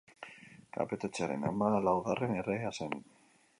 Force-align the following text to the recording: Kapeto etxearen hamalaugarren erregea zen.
Kapeto 0.77 1.09
etxearen 1.09 1.45
hamalaugarren 1.51 2.35
erregea 2.41 2.75
zen. 2.79 2.99